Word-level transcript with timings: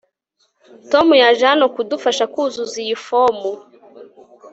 tom 0.91 1.07
yaje 1.21 1.43
hano 1.51 1.65
kudufasha 1.75 2.25
kuzuza 2.33 2.75
iyi 2.83 2.95
fomu 3.05 3.51